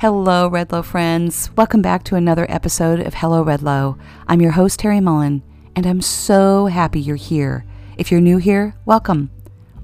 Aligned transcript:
Hello, 0.00 0.48
Redlow 0.48 0.82
friends. 0.82 1.50
Welcome 1.58 1.82
back 1.82 2.04
to 2.04 2.16
another 2.16 2.46
episode 2.48 3.00
of 3.00 3.12
Hello, 3.12 3.44
Redlow. 3.44 3.98
I'm 4.26 4.40
your 4.40 4.52
host, 4.52 4.80
Terry 4.80 4.98
Mullen, 4.98 5.42
and 5.76 5.84
I'm 5.84 6.00
so 6.00 6.68
happy 6.68 6.98
you're 6.98 7.16
here. 7.16 7.66
If 7.98 8.10
you're 8.10 8.22
new 8.22 8.38
here, 8.38 8.74
welcome. 8.86 9.30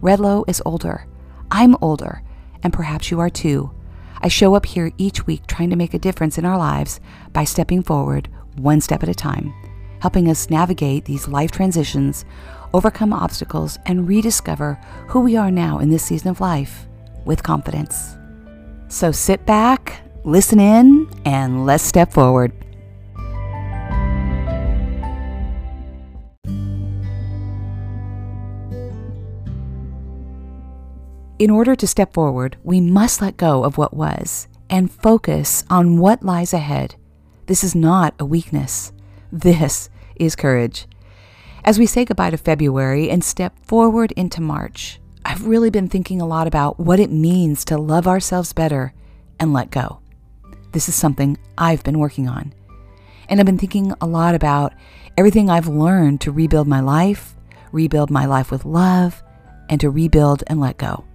Redlow 0.01 0.49
is 0.49 0.63
older. 0.65 1.07
I'm 1.51 1.77
older, 1.83 2.23
and 2.63 2.73
perhaps 2.73 3.11
you 3.11 3.21
are 3.21 3.29
too. 3.29 3.73
I 4.23 4.29
show 4.29 4.55
up 4.55 4.65
here 4.65 4.91
each 4.97 5.27
week 5.27 5.47
trying 5.47 5.69
to 5.69 5.77
make 5.77 5.93
a 5.93 5.99
difference 5.99 6.39
in 6.39 6.47
our 6.47 6.57
lives 6.57 6.99
by 7.35 7.45
stepping 7.45 7.83
forward 7.83 8.31
one 8.57 8.81
step 8.81 9.03
at 9.03 9.11
a 9.11 9.15
time, 9.15 9.53
helping 10.01 10.31
us 10.31 10.49
navigate 10.49 11.05
these 11.05 11.29
life 11.29 11.51
transitions, 11.51 12.25
overcome 12.73 13.13
obstacles, 13.13 13.79
and 13.85 14.09
rediscover 14.09 14.81
who 15.09 15.21
we 15.21 15.37
are 15.37 15.51
now 15.51 15.79
in 15.79 15.91
this 15.91 16.07
season 16.07 16.29
of 16.29 16.41
life 16.41 16.87
with 17.27 17.43
confidence. 17.43 18.17
So 18.89 19.13
sit 19.13 19.45
back, 19.45 19.76
listen 20.27 20.61
in, 20.61 21.09
and 21.25 21.65
let's 21.65 21.85
step 21.85 22.13
forward. 22.13 22.53
In 31.39 31.51
order 31.51 31.77
to 31.77 31.87
step 31.87 32.13
forward, 32.13 32.57
we 32.65 32.81
must 32.81 33.21
let 33.21 33.37
go 33.37 33.63
of 33.63 33.79
what 33.79 33.95
was 33.95 34.49
and 34.69 34.91
focus 34.91 35.65
on 35.71 35.99
what 35.99 36.23
lies 36.23 36.53
ahead. 36.53 36.97
This 37.47 37.63
is 37.63 37.75
not 37.75 38.15
a 38.19 38.25
weakness. 38.25 38.93
This 39.31 39.89
is 40.17 40.35
courage. 40.35 40.87
As 41.63 41.79
we 41.79 41.87
say 41.87 42.05
goodbye 42.05 42.31
to 42.31 42.37
February 42.37 43.11
and 43.11 43.23
step 43.23 43.59
forward 43.65 44.13
into 44.13 44.41
March, 44.41 44.99
I've 45.25 45.47
really 45.47 45.71
been 45.71 45.89
thinking 45.89 46.21
a 46.21 46.27
lot 46.27 46.47
about 46.47 46.81
what 46.81 47.01
it 47.01 47.11
means 47.11 47.65
to 47.67 47.77
love 47.77 48.09
ourselves 48.09 48.53
better 48.53 48.95
and 49.39 49.53
let 49.53 49.71
go. 49.71 50.01
This 50.77 50.91
is 50.91 50.95
something 50.95 51.39
I've 51.57 51.83
been 51.85 51.99
working 51.99 52.29
on. 52.29 52.53
And 53.31 53.41
I've 53.41 53.47
been 53.47 53.57
thinking 53.57 53.95
a 54.03 54.07
lot 54.07 54.35
about 54.35 54.75
everything 55.17 55.49
I've 55.49 55.69
learned 55.69 56.21
to 56.21 56.31
rebuild 56.31 56.69
my 56.69 56.81
life, 56.81 57.35
rebuild 57.73 58.11
my 58.11 58.27
life 58.27 58.51
with 58.51 58.67
love, 58.67 59.23
and 59.71 59.81
to 59.81 59.89
rebuild 59.89 60.45
and 60.49 60.61
let 60.61 60.77
go. 60.77 61.07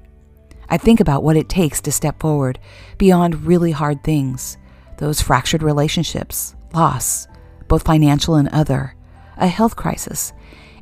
I 0.67 0.77
think 0.77 0.99
about 0.99 1.21
what 1.21 1.37
it 1.37 1.47
takes 1.47 1.79
to 1.81 1.91
step 1.91 2.19
forward 2.19 2.57
beyond 2.97 3.45
really 3.45 3.69
hard 3.69 4.03
things 4.03 4.57
those 4.97 5.21
fractured 5.21 5.61
relationships, 5.61 6.55
loss, 6.73 7.27
both 7.67 7.85
financial 7.85 8.33
and 8.33 8.47
other, 8.47 8.95
a 9.37 9.45
health 9.45 9.75
crisis, 9.75 10.33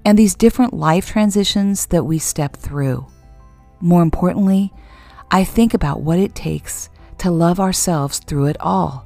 and 0.05 0.17
these 0.17 0.35
different 0.35 0.73
life 0.73 1.05
transitions 1.05 1.87
that 1.87 2.05
we 2.05 2.17
step 2.17 2.55
through. 2.55 3.05
More 3.81 4.01
importantly, 4.01 4.71
I 5.31 5.43
think 5.43 5.73
about 5.73 5.99
what 5.99 6.17
it 6.17 6.33
takes 6.33 6.89
to 7.19 7.31
love 7.31 7.59
ourselves 7.59 8.19
through 8.19 8.45
it 8.45 8.57
all. 8.59 9.05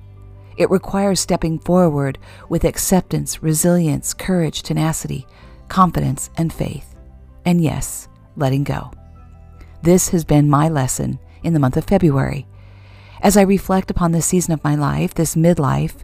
It 0.58 0.70
requires 0.70 1.20
stepping 1.20 1.60
forward 1.60 2.20
with 2.50 2.64
acceptance, 2.64 3.42
resilience, 3.42 4.14
courage, 4.14 4.62
tenacity, 4.62 5.26
confidence, 5.68 6.30
and 6.38 6.54
faith. 6.54 6.96
And 7.46 7.62
yes, 7.62 8.08
letting 8.36 8.64
go. 8.64 8.92
This 9.82 10.10
has 10.10 10.24
been 10.24 10.50
my 10.50 10.70
lesson 10.70 11.20
in 11.44 11.54
the 11.54 11.60
month 11.60 11.76
of 11.76 11.86
February. 11.86 12.48
As 13.22 13.36
I 13.36 13.42
reflect 13.42 13.90
upon 13.90 14.12
this 14.12 14.26
season 14.26 14.54
of 14.54 14.64
my 14.64 14.76
life, 14.76 15.14
this 15.14 15.36
midlife, 15.36 16.04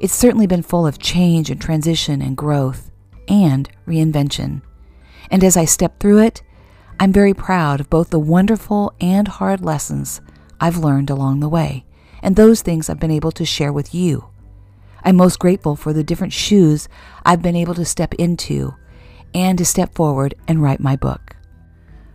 it's 0.00 0.14
certainly 0.14 0.46
been 0.46 0.62
full 0.62 0.86
of 0.86 0.98
change 0.98 1.50
and 1.50 1.60
transition 1.60 2.22
and 2.22 2.36
growth 2.36 2.90
and 3.28 3.68
reinvention. 3.86 4.62
And 5.30 5.44
as 5.44 5.56
I 5.56 5.64
step 5.64 6.00
through 6.00 6.20
it, 6.20 6.42
I'm 6.98 7.12
very 7.12 7.34
proud 7.34 7.80
of 7.80 7.90
both 7.90 8.10
the 8.10 8.18
wonderful 8.18 8.94
and 9.00 9.28
hard 9.28 9.64
lessons 9.64 10.20
I've 10.60 10.76
learned 10.76 11.10
along 11.10 11.40
the 11.40 11.48
way, 11.48 11.84
and 12.22 12.36
those 12.36 12.62
things 12.62 12.88
I've 12.88 13.00
been 13.00 13.10
able 13.10 13.32
to 13.32 13.44
share 13.44 13.72
with 13.72 13.94
you. 13.94 14.26
I'm 15.02 15.16
most 15.16 15.38
grateful 15.38 15.76
for 15.76 15.92
the 15.92 16.04
different 16.04 16.32
shoes 16.32 16.88
I've 17.24 17.42
been 17.42 17.56
able 17.56 17.74
to 17.74 17.84
step 17.84 18.14
into 18.14 18.74
and 19.34 19.56
to 19.58 19.64
step 19.64 19.94
forward 19.94 20.34
and 20.46 20.62
write 20.62 20.80
my 20.80 20.96
book. 20.96 21.36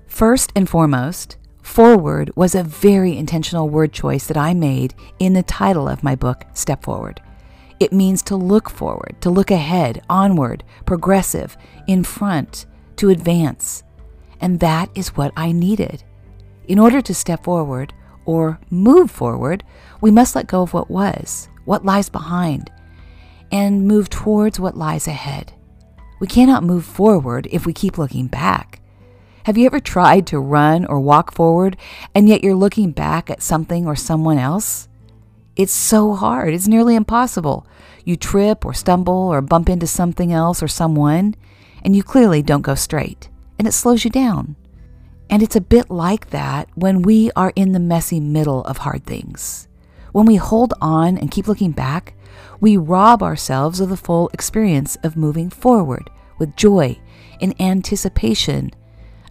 First 0.05 0.51
and 0.55 0.69
foremost, 0.69 1.37
forward 1.61 2.31
was 2.35 2.53
a 2.53 2.63
very 2.63 3.17
intentional 3.17 3.69
word 3.69 3.91
choice 3.91 4.27
that 4.27 4.37
I 4.37 4.53
made 4.53 4.93
in 5.19 5.33
the 5.33 5.43
title 5.43 5.89
of 5.89 6.03
my 6.03 6.15
book, 6.15 6.45
Step 6.53 6.83
Forward. 6.83 7.21
It 7.79 7.91
means 7.91 8.21
to 8.23 8.35
look 8.35 8.69
forward, 8.69 9.17
to 9.21 9.29
look 9.29 9.51
ahead, 9.51 10.01
onward, 10.09 10.63
progressive, 10.85 11.57
in 11.87 12.03
front, 12.03 12.65
to 12.97 13.09
advance. 13.09 13.83
And 14.39 14.59
that 14.59 14.89
is 14.95 15.17
what 15.17 15.33
I 15.35 15.51
needed. 15.51 16.03
In 16.67 16.79
order 16.79 17.01
to 17.01 17.13
step 17.13 17.43
forward 17.43 17.93
or 18.25 18.59
move 18.69 19.11
forward, 19.11 19.63
we 20.01 20.11
must 20.11 20.35
let 20.35 20.47
go 20.47 20.61
of 20.61 20.73
what 20.73 20.89
was, 20.89 21.49
what 21.65 21.85
lies 21.85 22.09
behind, 22.09 22.71
and 23.51 23.87
move 23.87 24.09
towards 24.09 24.59
what 24.59 24.77
lies 24.77 25.07
ahead. 25.07 25.53
We 26.19 26.27
cannot 26.27 26.63
move 26.63 26.85
forward 26.85 27.47
if 27.51 27.65
we 27.65 27.73
keep 27.73 27.97
looking 27.97 28.27
back. 28.27 28.81
Have 29.43 29.57
you 29.57 29.65
ever 29.67 29.79
tried 29.79 30.25
to 30.27 30.39
run 30.39 30.85
or 30.85 30.99
walk 30.99 31.31
forward 31.31 31.77
and 32.15 32.27
yet 32.27 32.43
you're 32.43 32.55
looking 32.55 32.91
back 32.91 33.29
at 33.29 33.43
something 33.43 33.85
or 33.85 33.95
someone 33.95 34.39
else? 34.39 34.87
It's 35.55 35.73
so 35.73 36.15
hard, 36.15 36.53
it's 36.53 36.67
nearly 36.67 36.95
impossible. 36.95 37.67
You 38.03 38.17
trip 38.17 38.65
or 38.65 38.73
stumble 38.73 39.13
or 39.13 39.41
bump 39.41 39.69
into 39.69 39.87
something 39.87 40.33
else 40.33 40.61
or 40.61 40.67
someone, 40.67 41.35
and 41.83 41.95
you 41.95 42.03
clearly 42.03 42.41
don't 42.41 42.61
go 42.61 42.75
straight, 42.75 43.29
and 43.57 43.67
it 43.67 43.71
slows 43.71 44.03
you 44.03 44.11
down. 44.11 44.55
And 45.29 45.41
it's 45.41 45.55
a 45.55 45.61
bit 45.61 45.89
like 45.89 46.29
that 46.29 46.69
when 46.75 47.01
we 47.01 47.31
are 47.35 47.51
in 47.55 47.71
the 47.71 47.79
messy 47.79 48.19
middle 48.19 48.63
of 48.65 48.79
hard 48.79 49.05
things. 49.05 49.67
When 50.11 50.25
we 50.25 50.35
hold 50.35 50.73
on 50.81 51.17
and 51.17 51.31
keep 51.31 51.47
looking 51.47 51.71
back, 51.71 52.15
we 52.61 52.77
rob 52.77 53.21
ourselves 53.21 53.79
of 53.79 53.89
the 53.89 53.97
full 53.97 54.29
experience 54.29 54.95
of 55.03 55.17
moving 55.17 55.49
forward 55.49 56.09
with 56.37 56.55
joy 56.55 56.99
in 57.39 57.59
anticipation 57.61 58.71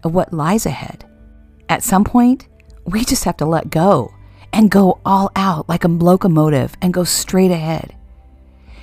of 0.03 0.13
what 0.13 0.33
lies 0.33 0.65
ahead. 0.65 1.05
At 1.69 1.83
some 1.83 2.03
point, 2.03 2.47
we 2.85 3.03
just 3.03 3.23
have 3.23 3.37
to 3.37 3.45
let 3.45 3.71
go 3.71 4.13
and 4.53 4.69
go 4.71 4.99
all 5.05 5.31
out 5.35 5.67
like 5.67 5.83
a 5.83 5.87
locomotive 5.87 6.75
and 6.81 6.93
go 6.93 7.03
straight 7.03 7.51
ahead. 7.51 7.95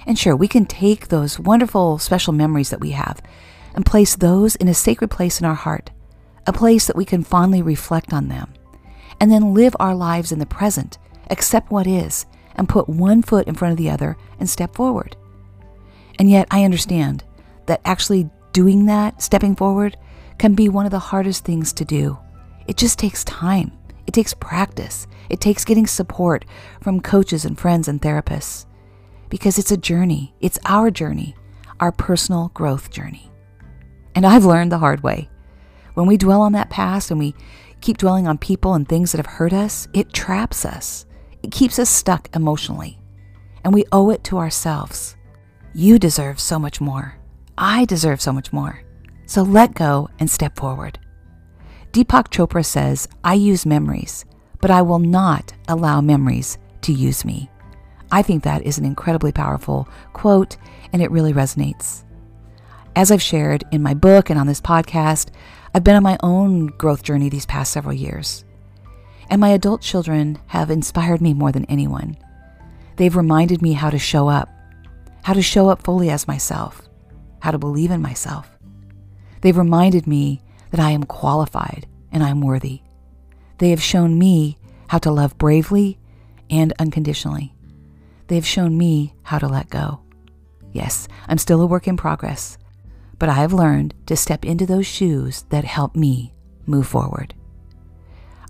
And 0.07 0.19
sure, 0.19 0.35
we 0.35 0.49
can 0.49 0.67
take 0.67 1.09
those 1.09 1.39
wonderful 1.39 1.99
special 1.99 2.33
memories 2.33 2.71
that 2.71 2.81
we 2.81 2.91
have 2.91 3.23
and 3.75 3.87
place 3.87 4.17
those 4.17 4.57
in 4.57 4.69
a 4.69 4.75
sacred 4.75 5.11
place 5.11 5.41
in 5.41 5.47
our 5.47 5.55
heart, 5.55 5.91
a 6.47 6.53
place 6.53 6.87
that 6.87 6.97
we 6.97 7.05
can 7.05 7.23
fondly 7.23 7.63
reflect 7.63 8.13
on 8.13 8.29
them, 8.29 8.53
and 9.21 9.31
then 9.31 9.55
live 9.55 9.77
our 9.79 9.95
lives 9.95 10.33
in 10.33 10.39
the 10.39 10.47
present, 10.47 10.99
accept 11.31 11.71
what 11.71 11.87
is, 11.87 12.27
and 12.57 12.69
put 12.69 12.89
one 12.89 13.23
foot 13.23 13.47
in 13.47 13.55
front 13.55 13.73
of 13.73 13.79
the 13.79 13.91
other 13.91 14.17
and 14.39 14.49
step 14.49 14.75
forward. 14.75 15.17
And 16.19 16.31
yet, 16.31 16.47
I 16.51 16.65
understand 16.65 17.25
that 17.67 17.81
actually 17.85 18.29
doing 18.53 18.87
that, 18.87 19.23
stepping 19.23 19.57
forward, 19.57 19.97
can 20.39 20.55
be 20.55 20.69
one 20.69 20.85
of 20.85 20.91
the 20.91 20.99
hardest 20.99 21.45
things 21.45 21.73
to 21.75 21.85
do. 21.85 22.19
It 22.67 22.77
just 22.77 22.99
takes 22.99 23.25
time. 23.25 23.73
It 24.07 24.13
takes 24.13 24.35
practice. 24.35 25.07
It 25.31 25.41
takes 25.41 25.65
getting 25.65 25.87
support 25.87 26.45
from 26.81 27.01
coaches 27.01 27.45
and 27.45 27.59
friends 27.59 27.89
and 27.89 28.01
therapists. 28.03 28.67
Because 29.29 29.59
it's 29.59 29.73
a 29.73 29.77
journey. 29.77 30.35
It's 30.41 30.59
our 30.67 30.91
journey, 30.91 31.35
our 31.81 31.93
personal 31.93 32.51
growth 32.55 32.91
journey. 32.91 33.31
And 34.15 34.27
I've 34.27 34.45
learned 34.45 34.71
the 34.71 34.79
hard 34.79 35.03
way. 35.03 35.31
When 35.95 36.07
we 36.07 36.17
dwell 36.17 36.41
on 36.41 36.53
that 36.53 36.71
past 36.71 37.11
and 37.11 37.21
we 37.21 37.35
keep 37.81 37.99
dwelling 37.99 38.27
on 38.27 38.39
people 38.39 38.75
and 38.75 38.89
things 38.89 39.13
that 39.13 39.19
have 39.19 39.35
hurt 39.35 39.53
us, 39.53 39.89
it 39.93 40.13
traps 40.13 40.65
us. 40.65 41.05
It 41.43 41.51
keeps 41.51 41.79
us 41.79 41.91
stuck 41.91 42.35
emotionally. 42.35 42.99
And 43.65 43.75
we 43.75 43.85
owe 43.93 44.11
it 44.11 44.25
to 44.25 44.39
ourselves. 44.39 45.17
You 45.75 45.99
deserve 45.99 46.41
so 46.41 46.59
much 46.59 46.81
more. 46.81 47.19
I 47.57 47.85
deserve 47.85 48.21
so 48.21 48.33
much 48.33 48.53
more. 48.53 48.83
So 49.27 49.43
let 49.43 49.75
go 49.75 50.09
and 50.19 50.31
step 50.31 50.57
forward. 50.57 50.99
Deepak 51.93 52.29
Chopra 52.29 52.65
says, 52.65 53.09
I 53.23 53.35
use 53.35 53.67
memories, 53.67 54.25
but 54.61 54.71
I 54.71 54.83
will 54.83 54.99
not 54.99 55.53
allow 55.69 56.01
memories 56.01 56.59
to 56.83 56.93
use 56.93 57.25
me. 57.25 57.51
I 58.11 58.23
think 58.23 58.43
that 58.43 58.63
is 58.63 58.79
an 58.79 58.85
incredibly 58.85 59.33
powerful 59.33 59.89
quote, 60.13 60.57
and 60.93 61.03
it 61.03 61.11
really 61.11 61.33
resonates. 61.33 62.05
As 62.95 63.11
I've 63.11 63.23
shared 63.23 63.65
in 63.73 63.83
my 63.83 63.95
book 63.95 64.29
and 64.29 64.39
on 64.39 64.47
this 64.47 64.61
podcast, 64.61 65.31
I've 65.75 65.83
been 65.83 65.97
on 65.97 66.03
my 66.03 66.19
own 66.23 66.67
growth 66.67 67.03
journey 67.03 67.31
these 67.31 67.47
past 67.47 67.73
several 67.73 67.95
years. 67.95 68.45
And 69.31 69.41
my 69.41 69.49
adult 69.49 69.81
children 69.81 70.39
have 70.49 70.71
inspired 70.71 71.23
me 71.23 71.33
more 71.33 71.53
than 71.53 71.65
anyone. 71.67 72.19
They've 72.97 73.17
reminded 73.17 73.63
me 73.63 73.73
how 73.73 73.89
to 73.89 73.99
show 73.99 74.29
up, 74.29 74.51
how 75.23 75.33
to 75.33 75.41
show 75.41 75.71
up 75.71 75.83
fully 75.83 76.11
as 76.11 76.29
myself, 76.29 76.83
how 77.41 77.51
to 77.51 77.59
believe 77.59 77.91
in 77.91 78.03
myself. 78.03 78.51
They've 79.41 79.57
reminded 79.57 80.07
me 80.07 80.43
that 80.71 80.81
I 80.81 80.91
am 80.91 81.05
qualified 81.05 81.87
and 82.13 82.23
I'm 82.23 82.43
worthy. 82.43 82.83
They 83.57 83.71
have 83.71 83.83
shown 83.83 84.19
me 84.19 84.59
how 84.89 84.99
to 84.99 85.11
love 85.11 85.39
bravely 85.39 85.99
and 86.51 86.75
unconditionally. 86.79 87.55
They 88.27 88.35
have 88.35 88.47
shown 88.47 88.77
me 88.77 89.15
how 89.23 89.39
to 89.39 89.49
let 89.49 89.71
go. 89.71 90.03
Yes, 90.73 91.09
I'm 91.27 91.39
still 91.39 91.63
a 91.63 91.67
work 91.67 91.89
in 91.89 91.97
progress, 91.97 92.59
but 93.23 93.29
I 93.29 93.35
have 93.35 93.53
learned 93.53 93.95
to 94.07 94.17
step 94.17 94.45
into 94.45 94.67
those 94.67 94.85
shoes 94.85 95.45
that 95.51 95.65
help 95.65 95.95
me 95.95 96.35
move 96.67 96.89
forward. 96.89 97.35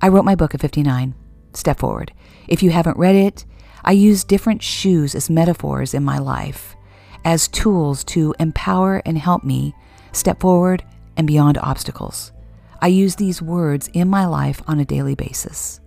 I 0.01 0.09
wrote 0.09 0.25
my 0.25 0.35
book 0.35 0.55
at 0.55 0.63
59, 0.63 1.15
Step 1.53 1.79
Forward. 1.79 2.11
If 2.49 2.63
you 2.63 2.71
haven't 2.71 2.97
read 2.97 3.15
it, 3.15 3.45
I 3.85 3.93
use 3.93 4.25
different 4.25 4.63
shoes 4.63 5.15
as 5.15 5.29
metaphors 5.29 5.93
in 5.93 6.03
my 6.03 6.17
life, 6.17 6.75
as 7.23 7.49
tools 7.49 8.03
to 8.05 8.35
empower 8.41 9.03
and 9.05 9.19
help 9.19 9.45
me 9.45 9.75
step 10.13 10.41
forward 10.41 10.83
and 11.19 11.27
beyond 11.27 11.59
obstacles. 11.59 12.33
I 12.81 12.87
use 12.87 13.17
these 13.17 13.43
words 13.43 13.91
in 13.93 14.09
my 14.09 14.25
life 14.25 14.63
on 14.67 14.81
a 14.81 14.87
daily 14.87 15.15
basis. 15.15 15.81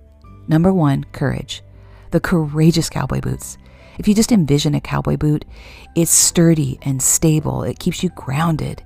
Number 0.47 0.71
one, 0.71 1.05
courage. 1.05 1.63
The 2.11 2.19
courageous 2.19 2.91
cowboy 2.91 3.21
boots. 3.21 3.57
If 3.97 4.07
you 4.07 4.13
just 4.13 4.31
envision 4.31 4.75
a 4.75 4.81
cowboy 4.81 5.17
boot, 5.17 5.45
it's 5.95 6.11
sturdy 6.11 6.77
and 6.81 7.01
stable. 7.01 7.63
It 7.63 7.79
keeps 7.79 8.03
you 8.03 8.09
grounded. 8.09 8.83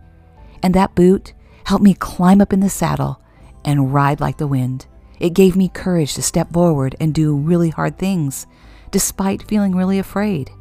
And 0.61 0.73
that 0.73 0.95
boot 0.95 1.33
helped 1.65 1.83
me 1.83 1.93
climb 1.93 2.41
up 2.41 2.53
in 2.53 2.59
the 2.59 2.69
saddle 2.69 3.21
and 3.65 3.93
ride 3.93 4.19
like 4.19 4.37
the 4.37 4.47
wind. 4.47 4.85
It 5.19 5.33
gave 5.33 5.55
me 5.55 5.69
courage 5.69 6.13
to 6.13 6.21
step 6.21 6.51
forward 6.53 6.95
and 6.99 7.13
do 7.13 7.35
really 7.35 7.69
hard 7.69 7.97
things, 7.97 8.47
despite 8.91 9.47
feeling 9.47 9.75
really 9.75 9.99
afraid. 9.99 10.51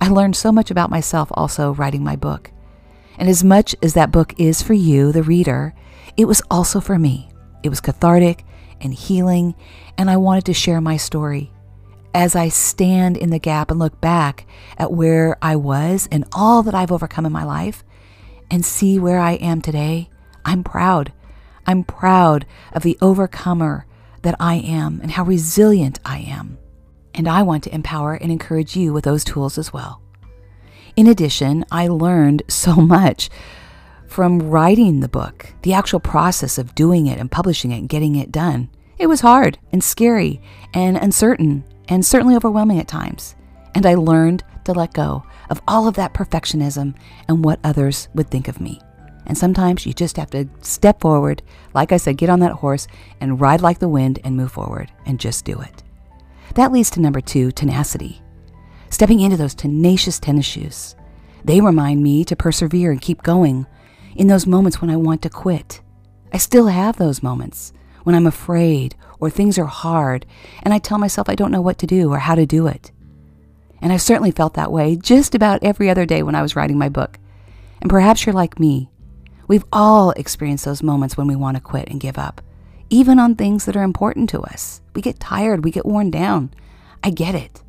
I 0.00 0.08
learned 0.08 0.36
so 0.36 0.52
much 0.52 0.70
about 0.70 0.90
myself 0.90 1.28
also 1.32 1.74
writing 1.74 2.02
my 2.02 2.16
book. 2.16 2.50
And 3.18 3.28
as 3.28 3.44
much 3.44 3.74
as 3.82 3.94
that 3.94 4.12
book 4.12 4.34
is 4.38 4.62
for 4.62 4.72
you, 4.72 5.12
the 5.12 5.22
reader, 5.22 5.74
it 6.16 6.24
was 6.24 6.42
also 6.50 6.80
for 6.80 6.98
me. 6.98 7.30
It 7.62 7.68
was 7.68 7.80
cathartic 7.80 8.44
and 8.80 8.94
healing, 8.94 9.54
and 9.98 10.10
I 10.10 10.16
wanted 10.16 10.46
to 10.46 10.54
share 10.54 10.80
my 10.80 10.96
story. 10.96 11.52
As 12.12 12.34
I 12.34 12.48
stand 12.48 13.16
in 13.16 13.30
the 13.30 13.38
gap 13.38 13.70
and 13.70 13.78
look 13.78 14.00
back 14.00 14.44
at 14.76 14.92
where 14.92 15.36
I 15.40 15.54
was 15.54 16.08
and 16.10 16.24
all 16.32 16.62
that 16.64 16.74
I've 16.74 16.90
overcome 16.90 17.24
in 17.24 17.32
my 17.32 17.44
life 17.44 17.84
and 18.50 18.64
see 18.64 18.98
where 18.98 19.20
I 19.20 19.32
am 19.34 19.62
today, 19.62 20.10
I'm 20.44 20.64
proud. 20.64 21.12
I'm 21.66 21.84
proud 21.84 22.46
of 22.72 22.82
the 22.82 22.98
overcomer 23.00 23.86
that 24.22 24.34
I 24.40 24.56
am 24.56 24.98
and 25.02 25.12
how 25.12 25.24
resilient 25.24 26.00
I 26.04 26.18
am. 26.18 26.58
And 27.14 27.28
I 27.28 27.42
want 27.42 27.62
to 27.64 27.74
empower 27.74 28.14
and 28.14 28.32
encourage 28.32 28.76
you 28.76 28.92
with 28.92 29.04
those 29.04 29.22
tools 29.22 29.56
as 29.56 29.72
well. 29.72 30.02
In 30.96 31.06
addition, 31.06 31.64
I 31.70 31.86
learned 31.86 32.42
so 32.48 32.74
much 32.74 33.30
from 34.08 34.40
writing 34.50 34.98
the 34.98 35.08
book, 35.08 35.54
the 35.62 35.74
actual 35.74 36.00
process 36.00 36.58
of 36.58 36.74
doing 36.74 37.06
it 37.06 37.18
and 37.18 37.30
publishing 37.30 37.70
it 37.70 37.78
and 37.78 37.88
getting 37.88 38.16
it 38.16 38.32
done. 38.32 38.68
It 38.98 39.06
was 39.06 39.20
hard 39.20 39.58
and 39.70 39.82
scary 39.82 40.42
and 40.74 40.96
uncertain 40.96 41.64
and 41.90 42.06
certainly 42.06 42.36
overwhelming 42.36 42.78
at 42.78 42.88
times. 42.88 43.34
And 43.74 43.84
I 43.84 43.94
learned 43.94 44.42
to 44.64 44.72
let 44.72 44.94
go 44.94 45.24
of 45.50 45.60
all 45.68 45.86
of 45.86 45.94
that 45.96 46.14
perfectionism 46.14 46.94
and 47.28 47.44
what 47.44 47.60
others 47.62 48.08
would 48.14 48.30
think 48.30 48.48
of 48.48 48.60
me. 48.60 48.80
And 49.26 49.36
sometimes 49.36 49.84
you 49.84 49.92
just 49.92 50.16
have 50.16 50.30
to 50.30 50.48
step 50.60 51.00
forward, 51.00 51.42
like 51.74 51.92
I 51.92 51.98
said, 51.98 52.16
get 52.16 52.30
on 52.30 52.40
that 52.40 52.52
horse 52.52 52.88
and 53.20 53.40
ride 53.40 53.60
like 53.60 53.78
the 53.78 53.88
wind 53.88 54.18
and 54.24 54.36
move 54.36 54.52
forward 54.52 54.90
and 55.04 55.20
just 55.20 55.44
do 55.44 55.60
it. 55.60 55.82
That 56.54 56.72
leads 56.72 56.90
to 56.90 57.00
number 57.00 57.20
two 57.20 57.52
tenacity. 57.52 58.22
Stepping 58.88 59.20
into 59.20 59.36
those 59.36 59.54
tenacious 59.54 60.18
tennis 60.18 60.46
shoes. 60.46 60.96
They 61.44 61.60
remind 61.60 62.02
me 62.02 62.24
to 62.24 62.36
persevere 62.36 62.90
and 62.90 63.00
keep 63.00 63.22
going 63.22 63.66
in 64.16 64.26
those 64.26 64.46
moments 64.46 64.80
when 64.80 64.90
I 64.90 64.96
want 64.96 65.22
to 65.22 65.30
quit. 65.30 65.80
I 66.32 66.38
still 66.38 66.66
have 66.66 66.96
those 66.96 67.22
moments 67.22 67.72
when 68.04 68.14
I'm 68.14 68.26
afraid 68.26 68.94
or 69.18 69.30
things 69.30 69.58
are 69.58 69.66
hard 69.66 70.26
and 70.62 70.72
I 70.72 70.78
tell 70.78 70.98
myself 70.98 71.28
I 71.28 71.34
don't 71.34 71.50
know 71.50 71.60
what 71.60 71.78
to 71.78 71.86
do 71.86 72.12
or 72.12 72.18
how 72.18 72.34
to 72.34 72.46
do 72.46 72.66
it. 72.66 72.90
And 73.82 73.92
I've 73.92 74.02
certainly 74.02 74.30
felt 74.30 74.54
that 74.54 74.72
way 74.72 74.96
just 74.96 75.34
about 75.34 75.62
every 75.62 75.88
other 75.88 76.06
day 76.06 76.22
when 76.22 76.34
I 76.34 76.42
was 76.42 76.56
writing 76.56 76.78
my 76.78 76.88
book. 76.88 77.18
And 77.80 77.88
perhaps 77.88 78.26
you're 78.26 78.34
like 78.34 78.60
me. 78.60 78.90
We've 79.48 79.64
all 79.72 80.10
experienced 80.12 80.64
those 80.64 80.82
moments 80.82 81.16
when 81.16 81.26
we 81.26 81.36
want 81.36 81.56
to 81.56 81.62
quit 81.62 81.88
and 81.88 82.00
give 82.00 82.18
up, 82.18 82.40
even 82.88 83.18
on 83.18 83.34
things 83.34 83.64
that 83.64 83.76
are 83.76 83.82
important 83.82 84.28
to 84.30 84.40
us. 84.42 84.80
We 84.94 85.02
get 85.02 85.18
tired, 85.18 85.64
we 85.64 85.70
get 85.70 85.86
worn 85.86 86.10
down. 86.10 86.52
I 87.02 87.10
get 87.10 87.34
it. 87.34 87.62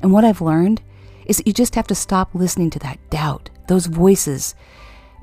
And 0.00 0.12
what 0.12 0.24
I've 0.24 0.40
learned 0.40 0.82
is 1.26 1.38
that 1.38 1.46
you 1.46 1.52
just 1.52 1.74
have 1.74 1.86
to 1.88 1.94
stop 1.94 2.34
listening 2.34 2.70
to 2.70 2.78
that 2.80 2.98
doubt, 3.10 3.50
those 3.68 3.86
voices 3.86 4.54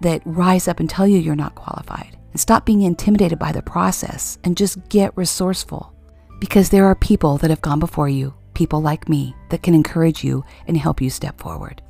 that 0.02 0.22
rise 0.26 0.68
up 0.68 0.80
and 0.80 0.90
tell 0.90 1.08
you 1.08 1.18
you're 1.18 1.36
not 1.36 1.56
qualified. 1.56 2.18
And 2.32 2.40
stop 2.40 2.66
being 2.66 2.82
intimidated 2.82 3.38
by 3.38 3.52
the 3.52 3.62
process 3.62 4.38
and 4.44 4.58
just 4.58 4.88
get 4.90 5.16
resourceful. 5.16 5.94
Because 6.40 6.70
there 6.70 6.86
are 6.86 6.96
people 6.96 7.38
that 7.38 7.50
have 7.50 7.62
gone 7.62 7.80
before 7.80 8.10
you, 8.10 8.34
people 8.54 8.82
like 8.82 9.10
me, 9.10 9.36
that 9.50 9.64
can 9.64 9.74
encourage 9.74 10.24
you 10.24 10.44
and 10.68 10.78
help 10.78 11.02
you 11.02 11.10
step 11.10 11.40
forward. 11.40 11.82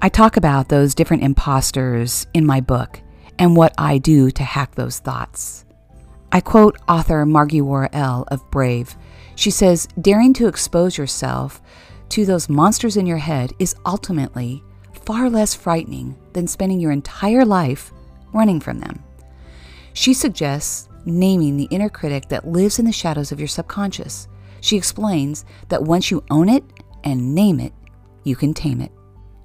I 0.00 0.08
talk 0.08 0.36
about 0.36 0.68
those 0.68 0.94
different 0.94 1.22
imposters 1.22 2.26
in 2.34 2.44
my 2.44 2.60
book 2.60 3.00
and 3.38 3.56
what 3.56 3.74
I 3.78 3.98
do 3.98 4.30
to 4.32 4.42
hack 4.42 4.74
those 4.74 4.98
thoughts. 4.98 5.64
I 6.32 6.40
quote 6.40 6.78
author 6.88 7.24
Margie 7.26 7.60
Warrell 7.60 8.24
of 8.28 8.50
Brave. 8.50 8.96
She 9.36 9.50
says, 9.50 9.86
Daring 10.00 10.32
to 10.34 10.48
expose 10.48 10.96
yourself 10.96 11.60
to 12.08 12.24
those 12.24 12.48
monsters 12.48 12.96
in 12.96 13.06
your 13.06 13.18
head 13.18 13.52
is 13.58 13.76
ultimately 13.86 14.62
far 15.06 15.28
less 15.28 15.54
frightening 15.54 16.16
than 16.32 16.46
spending 16.46 16.80
your 16.80 16.90
entire 16.92 17.44
life 17.44 17.92
running 18.32 18.60
from 18.60 18.80
them. 18.80 19.02
She 19.94 20.14
suggests 20.14 20.88
naming 21.04 21.56
the 21.56 21.68
inner 21.70 21.88
critic 21.88 22.28
that 22.28 22.46
lives 22.46 22.78
in 22.78 22.84
the 22.84 22.92
shadows 22.92 23.32
of 23.32 23.38
your 23.38 23.48
subconscious. 23.48 24.28
She 24.60 24.76
explains 24.76 25.44
that 25.68 25.82
once 25.82 26.10
you 26.10 26.24
own 26.30 26.48
it 26.48 26.64
and 27.04 27.34
name 27.34 27.60
it, 27.60 27.72
you 28.24 28.36
can 28.36 28.54
tame 28.54 28.80
it. 28.80 28.92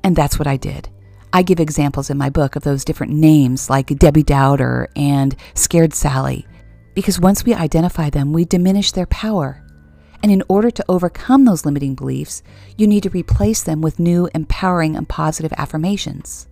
And 0.03 0.15
that's 0.15 0.37
what 0.37 0.47
I 0.47 0.57
did. 0.57 0.89
I 1.33 1.41
give 1.41 1.59
examples 1.59 2.09
in 2.09 2.17
my 2.17 2.29
book 2.29 2.55
of 2.55 2.63
those 2.63 2.85
different 2.85 3.13
names 3.13 3.69
like 3.69 3.97
Debbie 3.99 4.23
Doubter 4.23 4.87
and 4.95 5.35
Scared 5.55 5.93
Sally, 5.93 6.45
because 6.93 7.19
once 7.19 7.43
we 7.43 7.53
identify 7.53 8.09
them, 8.09 8.31
we 8.31 8.45
diminish 8.45 8.91
their 8.91 9.07
power 9.07 9.63
and 10.23 10.31
in 10.31 10.43
order 10.47 10.71
to 10.71 10.85
overcome 10.89 11.45
those 11.45 11.65
limiting 11.65 11.95
beliefs, 11.95 12.41
you 12.77 12.87
need 12.87 13.03
to 13.03 13.09
replace 13.09 13.63
them 13.63 13.81
with 13.81 13.99
new, 13.99 14.29
empowering, 14.33 14.95
and 14.95 15.07
positive 15.07 15.53
affirmations. 15.57 16.47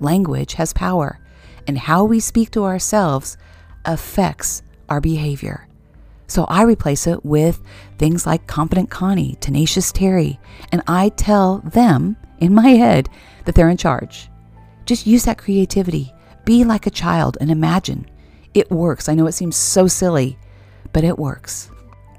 Language 0.00 0.54
has 0.54 0.72
power, 0.72 1.18
and 1.66 1.78
how 1.78 2.04
we 2.04 2.20
speak 2.20 2.50
to 2.52 2.64
ourselves 2.64 3.36
affects 3.84 4.62
our 4.88 5.00
behavior. 5.00 5.66
So 6.28 6.44
I 6.44 6.62
replace 6.62 7.06
it 7.06 7.24
with 7.24 7.62
things 7.98 8.26
like 8.26 8.46
confident 8.46 8.90
Connie, 8.90 9.36
tenacious 9.40 9.92
Terry, 9.92 10.40
and 10.72 10.82
I 10.86 11.10
tell 11.10 11.58
them 11.58 12.16
in 12.40 12.54
my 12.54 12.70
head 12.70 13.08
that 13.44 13.54
they're 13.54 13.70
in 13.70 13.76
charge. 13.76 14.28
Just 14.84 15.06
use 15.06 15.24
that 15.24 15.38
creativity. 15.38 16.12
Be 16.44 16.64
like 16.64 16.86
a 16.86 16.90
child 16.90 17.38
and 17.40 17.50
imagine. 17.50 18.06
It 18.54 18.70
works. 18.70 19.08
I 19.08 19.14
know 19.14 19.26
it 19.26 19.32
seems 19.32 19.56
so 19.56 19.86
silly, 19.86 20.38
but 20.92 21.04
it 21.04 21.18
works. 21.18 21.70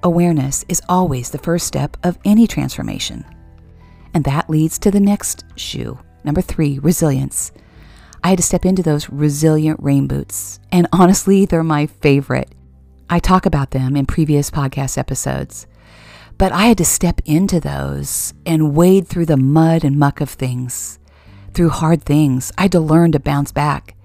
Awareness 0.04 0.64
is 0.70 0.82
always 0.88 1.30
the 1.30 1.38
first 1.38 1.66
step 1.66 1.98
of 2.04 2.18
any 2.24 2.48
transformation. 2.48 3.26
And 4.14 4.24
that 4.24 4.50
leads 4.50 4.80
to 4.80 4.92
the 4.92 5.00
next 5.00 5.46
shoe. 5.56 5.98
Number 6.24 6.42
three, 6.42 6.80
resilience. 6.80 7.52
I 8.24 8.30
had 8.30 8.38
to 8.38 8.44
step 8.44 8.66
into 8.66 8.84
those 8.84 9.10
resilient 9.10 9.80
rain 9.82 10.08
boots, 10.08 10.60
and 10.72 10.88
honestly, 10.92 11.46
they're 11.46 11.64
my 11.64 11.86
favorite. 11.86 12.54
I 13.10 13.20
talk 13.20 13.46
about 13.46 13.72
them 13.72 13.96
in 13.96 14.06
previous 14.06 14.52
podcast 14.52 14.98
episodes, 14.98 15.66
but 16.38 16.52
I 16.52 16.66
had 16.66 16.78
to 16.80 16.86
step 16.86 17.22
into 17.26 17.60
those 17.60 18.34
and 18.46 18.76
wade 18.76 19.08
through 19.08 19.28
the 19.28 19.38
mud 19.38 19.84
and 19.84 19.98
muck 19.98 20.22
of 20.22 20.30
things. 20.30 21.00
Through 21.54 21.70
hard 21.70 22.04
things, 22.04 22.52
I 22.58 22.64
had 22.64 22.72
to 22.74 22.80
learn 22.80 23.12
to 23.14 23.20
bounce 23.20 23.52
back 23.52 23.96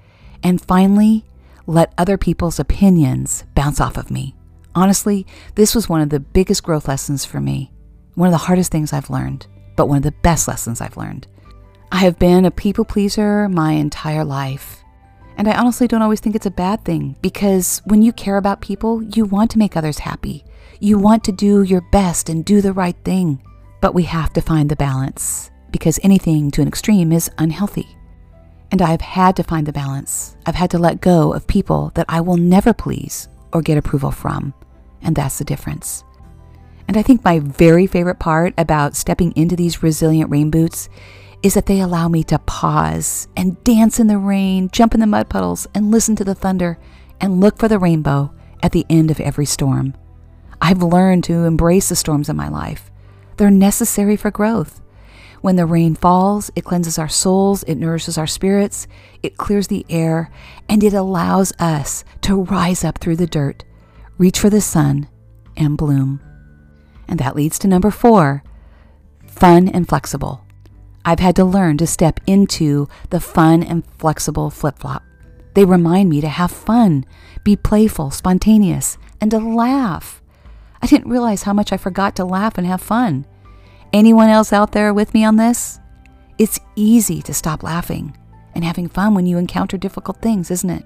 and 0.42 0.61
finally 0.61 1.25
let 1.66 1.92
other 1.99 2.16
people's 2.16 2.59
opinions 2.59 3.45
bounce 3.54 3.81
off 3.81 3.97
of 3.97 4.11
me. 4.11 4.35
Honestly, 4.75 5.26
this 5.54 5.75
was 5.75 5.88
one 5.88 6.00
of 6.00 6.09
the 6.09 6.21
biggest 6.21 6.62
growth 6.62 6.88
lessons 6.88 7.25
for 7.25 7.40
me. 7.40 7.73
One 8.14 8.28
of 8.28 8.33
the 8.33 8.38
hardest 8.38 8.71
things 8.71 8.92
I've 8.92 9.11
learned, 9.11 9.47
but 9.76 9.87
one 9.87 9.99
of 9.99 10.02
the 10.02 10.12
best 10.12 10.49
lessons 10.49 10.81
I've 10.81 10.97
learned. 10.97 11.26
I 11.92 11.96
have 11.96 12.18
been 12.18 12.46
a 12.46 12.50
people 12.50 12.87
pleaser 12.87 13.50
my 13.50 13.72
entire 13.72 14.25
life. 14.25 14.82
And 15.37 15.46
I 15.46 15.58
honestly 15.58 15.87
don't 15.87 16.00
always 16.00 16.20
think 16.20 16.34
it's 16.34 16.46
a 16.46 16.50
bad 16.50 16.82
thing 16.87 17.16
because 17.20 17.82
when 17.84 18.00
you 18.00 18.14
care 18.14 18.38
about 18.38 18.62
people, 18.62 19.02
you 19.02 19.26
want 19.26 19.50
to 19.50 19.58
make 19.58 19.76
others 19.76 19.99
happy. 19.99 20.42
You 20.80 20.99
want 20.99 21.22
to 21.25 21.32
do 21.32 21.62
your 21.62 21.82
best 21.92 22.30
and 22.30 22.46
do 22.46 22.62
the 22.62 22.72
right 22.72 22.96
thing. 23.04 23.42
But 23.82 23.94
we 23.94 24.04
have 24.04 24.32
to 24.32 24.40
find 24.40 24.70
the 24.70 24.76
balance 24.76 25.50
because 25.70 26.00
anything 26.02 26.50
to 26.52 26.62
an 26.62 26.68
extreme 26.68 27.12
is 27.12 27.30
unhealthy. 27.37 27.87
And 28.70 28.80
I've 28.80 29.02
had 29.02 29.37
to 29.37 29.42
find 29.42 29.66
the 29.66 29.72
balance. 29.72 30.34
I've 30.46 30.54
had 30.54 30.70
to 30.70 30.78
let 30.78 31.02
go 31.02 31.34
of 31.34 31.46
people 31.46 31.92
that 31.94 32.06
I 32.08 32.22
will 32.22 32.38
never 32.38 32.72
please 32.72 33.28
or 33.52 33.61
get 33.61 33.76
approval 33.76 34.12
from. 34.12 34.54
And 35.02 35.14
that's 35.14 35.37
the 35.37 35.44
difference. 35.44 36.04
And 36.88 36.96
I 36.96 37.02
think 37.02 37.22
my 37.22 37.38
very 37.40 37.87
favorite 37.87 38.18
part 38.18 38.54
about 38.56 38.96
stepping 38.96 39.32
into 39.37 39.56
these 39.56 39.82
resilient 39.82 40.30
rain 40.30 40.50
boots 40.50 40.88
is 41.42 41.54
that 41.54 41.66
they 41.66 41.80
allow 41.80 42.08
me 42.08 42.22
to 42.25 42.38
pause 42.40 43.28
and 43.37 43.62
dance 43.64 43.99
in 43.99 44.06
the 44.06 44.18
rain, 44.18 44.68
jump 44.70 44.94
in 44.94 45.00
the 45.00 45.06
mud 45.06 45.28
puddles, 45.28 45.66
and 45.75 45.90
listen 45.90 46.16
to 46.16 46.25
the 46.25 46.34
thunder 46.34 46.78
and 47.20 47.40
look 47.40 47.58
for 47.58 47.68
the 47.68 47.78
rainbow 47.78 48.32
at 48.62 48.72
the 48.72 48.87
end 48.88 49.11
of 49.11 49.20
every 49.20 49.46
storm. 49.46 49.94
I've 50.61 50.82
learned 50.82 51.25
to 51.25 51.44
embrace 51.44 51.88
the 51.88 51.96
storms 51.96 52.28
in 52.28 52.37
my 52.37 52.49
life. 52.49 52.90
They're 53.37 53.50
necessary 53.50 54.16
for 54.16 54.30
growth. 54.30 54.80
When 55.40 55.56
the 55.56 55.66
rain 55.66 55.96
falls, 55.96 56.52
it 56.54 56.64
cleanses 56.64 56.99
our 56.99 57.08
souls, 57.08 57.64
it 57.64 57.75
nourishes 57.75 58.16
our 58.16 58.28
spirits, 58.28 58.87
it 59.25 59.37
clears 59.37 59.66
the 59.66 59.84
air, 59.90 60.30
and 60.68 60.84
it 60.84 60.94
allows 60.94 61.52
us 61.58 62.04
to 62.20 62.42
rise 62.44 62.84
up 62.84 62.99
through 62.99 63.16
the 63.16 63.26
dirt 63.26 63.64
reach 64.22 64.38
for 64.38 64.50
the 64.50 64.61
sun, 64.61 65.08
and 65.56 65.76
bloom. 65.76 66.20
And 67.08 67.18
that 67.18 67.34
leads 67.34 67.58
to 67.58 67.68
number 67.68 67.90
four 67.90 68.44
fun 69.26 69.68
and 69.68 69.88
flexible. 69.88 70.41
I've 71.04 71.21
had 71.21 71.37
to 71.37 71.44
learn 71.44 71.78
to 71.78 71.87
step 71.87 72.21
into 72.26 72.88
the 73.11 73.21
fun 73.21 73.62
and 73.62 73.85
flexible 73.99 74.50
flip 74.50 74.78
flop. 74.78 75.02
They 75.54 75.64
remind 75.64 76.09
me 76.09 76.21
to 76.21 76.28
have 76.28 76.50
fun, 76.50 77.04
be 77.44 77.56
playful, 77.56 78.11
spontaneous, 78.11 78.99
and 79.21 79.30
to 79.30 79.38
laugh. 79.38 80.23
I 80.80 80.87
didn't 80.87 81.11
realize 81.11 81.42
how 81.42 81.52
much 81.52 81.73
I 81.73 81.76
forgot 81.76 82.16
to 82.16 82.25
laugh 82.25 82.56
and 82.56 82.66
have 82.66 82.80
fun. 82.80 83.26
Anyone 83.92 84.28
else 84.28 84.52
out 84.52 84.73
there 84.73 84.94
with 84.94 85.12
me 85.12 85.25
on 85.25 85.37
this? 85.37 85.78
It's 86.38 86.61
easy 86.76 87.21
to 87.23 87.35
stop 87.35 87.62
laughing 87.62 88.16
and 88.54 88.64
having 88.64 88.88
fun 88.88 89.14
when 89.14 89.26
you 89.26 89.38
encounter 89.38 89.76
difficult 89.76 90.23
things, 90.23 90.50
isn't 90.50 90.71
it? 90.71 90.85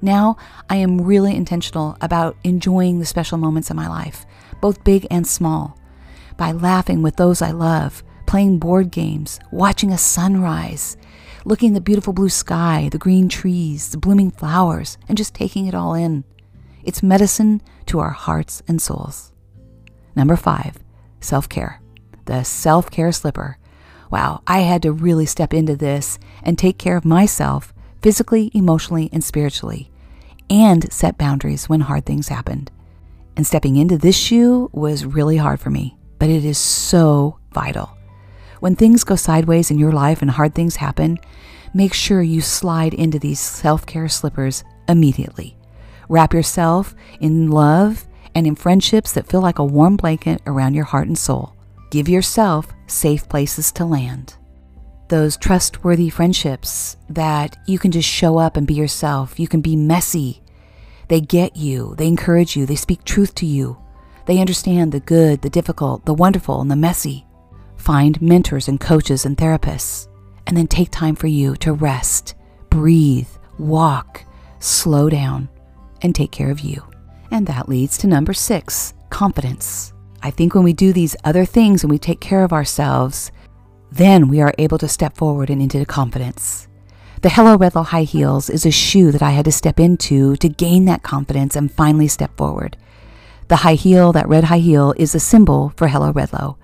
Now 0.00 0.36
I 0.68 0.76
am 0.76 1.00
really 1.00 1.34
intentional 1.34 1.96
about 2.00 2.36
enjoying 2.44 2.98
the 2.98 3.06
special 3.06 3.38
moments 3.38 3.70
in 3.70 3.76
my 3.76 3.88
life, 3.88 4.26
both 4.60 4.84
big 4.84 5.06
and 5.10 5.26
small, 5.26 5.78
by 6.36 6.52
laughing 6.52 7.02
with 7.02 7.16
those 7.16 7.40
I 7.40 7.52
love, 7.52 8.02
playing 8.26 8.58
board 8.58 8.90
games, 8.90 9.40
watching 9.50 9.92
a 9.92 9.98
sunrise, 9.98 10.96
looking 11.44 11.70
at 11.70 11.74
the 11.74 11.80
beautiful 11.80 12.12
blue 12.12 12.28
sky, 12.28 12.88
the 12.90 12.98
green 12.98 13.28
trees, 13.28 13.90
the 13.90 13.98
blooming 13.98 14.30
flowers, 14.30 14.98
and 15.08 15.18
just 15.18 15.34
taking 15.34 15.66
it 15.66 15.74
all 15.74 15.94
in. 15.94 16.24
It's 16.82 17.02
medicine 17.02 17.62
to 17.86 18.00
our 18.00 18.10
hearts 18.10 18.62
and 18.68 18.80
souls. 18.80 19.32
Number 20.16 20.36
five, 20.36 20.78
self 21.20 21.48
care. 21.48 21.80
The 22.26 22.44
self 22.44 22.90
care 22.90 23.12
slipper. 23.12 23.58
Wow, 24.10 24.42
I 24.46 24.60
had 24.60 24.82
to 24.82 24.92
really 24.92 25.26
step 25.26 25.52
into 25.52 25.76
this 25.76 26.18
and 26.42 26.58
take 26.58 26.78
care 26.78 26.96
of 26.96 27.04
myself 27.04 27.74
physically, 28.02 28.50
emotionally, 28.54 29.08
and 29.12 29.24
spiritually, 29.24 29.90
and 30.50 30.92
set 30.92 31.18
boundaries 31.18 31.68
when 31.68 31.80
hard 31.80 32.04
things 32.04 32.28
happened. 32.28 32.70
And 33.36 33.46
stepping 33.46 33.76
into 33.76 33.98
this 33.98 34.16
shoe 34.16 34.70
was 34.72 35.06
really 35.06 35.38
hard 35.38 35.58
for 35.58 35.70
me, 35.70 35.96
but 36.18 36.28
it 36.28 36.44
is 36.44 36.58
so 36.58 37.38
vital. 37.52 37.93
When 38.64 38.76
things 38.76 39.04
go 39.04 39.14
sideways 39.14 39.70
in 39.70 39.78
your 39.78 39.92
life 39.92 40.22
and 40.22 40.30
hard 40.30 40.54
things 40.54 40.76
happen, 40.76 41.18
make 41.74 41.92
sure 41.92 42.22
you 42.22 42.40
slide 42.40 42.94
into 42.94 43.18
these 43.18 43.38
self 43.38 43.84
care 43.84 44.08
slippers 44.08 44.64
immediately. 44.88 45.54
Wrap 46.08 46.32
yourself 46.32 46.94
in 47.20 47.50
love 47.50 48.06
and 48.34 48.46
in 48.46 48.54
friendships 48.54 49.12
that 49.12 49.26
feel 49.26 49.42
like 49.42 49.58
a 49.58 49.64
warm 49.66 49.96
blanket 49.96 50.40
around 50.46 50.72
your 50.72 50.86
heart 50.86 51.08
and 51.08 51.18
soul. 51.18 51.54
Give 51.90 52.08
yourself 52.08 52.68
safe 52.86 53.28
places 53.28 53.70
to 53.72 53.84
land. 53.84 54.36
Those 55.08 55.36
trustworthy 55.36 56.08
friendships 56.08 56.96
that 57.10 57.58
you 57.66 57.78
can 57.78 57.90
just 57.90 58.08
show 58.08 58.38
up 58.38 58.56
and 58.56 58.66
be 58.66 58.72
yourself. 58.72 59.38
You 59.38 59.46
can 59.46 59.60
be 59.60 59.76
messy. 59.76 60.42
They 61.08 61.20
get 61.20 61.54
you, 61.54 61.96
they 61.98 62.06
encourage 62.06 62.56
you, 62.56 62.64
they 62.64 62.76
speak 62.76 63.04
truth 63.04 63.34
to 63.34 63.44
you. 63.44 63.76
They 64.24 64.38
understand 64.38 64.92
the 64.92 65.00
good, 65.00 65.42
the 65.42 65.50
difficult, 65.50 66.06
the 66.06 66.14
wonderful, 66.14 66.62
and 66.62 66.70
the 66.70 66.76
messy. 66.76 67.26
Find 67.84 68.22
mentors 68.22 68.66
and 68.66 68.80
coaches 68.80 69.26
and 69.26 69.36
therapists, 69.36 70.08
and 70.46 70.56
then 70.56 70.66
take 70.66 70.90
time 70.90 71.14
for 71.14 71.26
you 71.26 71.54
to 71.56 71.74
rest, 71.74 72.34
breathe, 72.70 73.28
walk, 73.58 74.24
slow 74.58 75.10
down, 75.10 75.50
and 76.00 76.14
take 76.14 76.30
care 76.30 76.50
of 76.50 76.60
you. 76.60 76.82
And 77.30 77.46
that 77.46 77.68
leads 77.68 77.98
to 77.98 78.06
number 78.06 78.32
six 78.32 78.94
confidence. 79.10 79.92
I 80.22 80.30
think 80.30 80.54
when 80.54 80.64
we 80.64 80.72
do 80.72 80.94
these 80.94 81.14
other 81.24 81.44
things 81.44 81.84
and 81.84 81.90
we 81.90 81.98
take 81.98 82.22
care 82.22 82.42
of 82.42 82.54
ourselves, 82.54 83.30
then 83.92 84.28
we 84.28 84.40
are 84.40 84.54
able 84.56 84.78
to 84.78 84.88
step 84.88 85.14
forward 85.14 85.50
and 85.50 85.60
into 85.60 85.84
confidence. 85.84 86.68
The 87.20 87.28
Hello 87.28 87.58
Redlow 87.58 87.84
high 87.84 88.04
heels 88.04 88.48
is 88.48 88.64
a 88.64 88.70
shoe 88.70 89.12
that 89.12 89.22
I 89.22 89.32
had 89.32 89.44
to 89.44 89.52
step 89.52 89.78
into 89.78 90.36
to 90.36 90.48
gain 90.48 90.86
that 90.86 91.02
confidence 91.02 91.54
and 91.54 91.70
finally 91.70 92.08
step 92.08 92.34
forward. 92.38 92.78
The 93.48 93.56
high 93.56 93.74
heel, 93.74 94.10
that 94.12 94.26
red 94.26 94.44
high 94.44 94.60
heel, 94.60 94.94
is 94.96 95.14
a 95.14 95.20
symbol 95.20 95.74
for 95.76 95.88
Hello 95.88 96.10
Redlow 96.10 96.56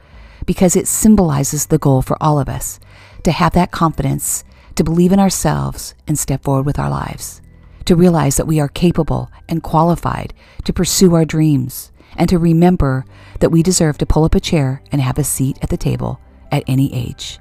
because 0.51 0.75
it 0.75 0.89
symbolizes 0.89 1.67
the 1.67 1.79
goal 1.79 2.03
for 2.03 2.21
all 2.21 2.41
of 2.41 2.49
us 2.49 2.81
to 3.23 3.31
have 3.31 3.53
that 3.53 3.71
confidence, 3.71 4.43
to 4.75 4.83
believe 4.83 5.13
in 5.13 5.21
ourselves 5.21 5.95
and 6.09 6.19
step 6.19 6.43
forward 6.43 6.67
with 6.67 6.77
our 6.77 6.91
lives, 6.91 7.41
to 7.85 7.95
realize 7.95 8.37
that 8.37 8.49
we 8.49 8.59
are 8.59 8.67
capable 8.67 9.31
and 9.49 9.63
qualified 9.63 10.35
to 10.65 10.73
pursue 10.73 11.15
our 11.15 11.25
dreams, 11.25 11.93
and 12.17 12.29
to 12.29 12.37
remember 12.37 13.05
that 13.39 13.51
we 13.51 13.63
deserve 13.63 13.97
to 13.97 14.05
pull 14.05 14.25
up 14.25 14.35
a 14.35 14.41
chair 14.41 14.83
and 14.91 15.01
have 15.01 15.19
a 15.19 15.23
seat 15.23 15.57
at 15.63 15.71
the 15.71 15.77
table 15.77 16.19
at 16.51 16.65
any 16.67 16.93
age. 16.93 17.39